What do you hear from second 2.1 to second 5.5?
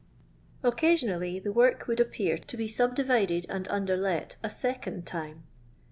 pear to be subdivided and underlet a second time.